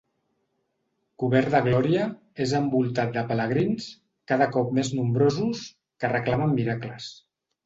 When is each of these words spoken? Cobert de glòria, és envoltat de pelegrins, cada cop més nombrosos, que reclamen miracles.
Cobert 1.23 1.51
de 1.55 1.59
glòria, 1.67 2.07
és 2.45 2.53
envoltat 2.59 3.11
de 3.19 3.25
pelegrins, 3.33 3.91
cada 4.33 4.49
cop 4.57 4.73
més 4.79 4.91
nombrosos, 5.01 5.63
que 6.03 6.13
reclamen 6.17 6.57
miracles. 6.63 7.13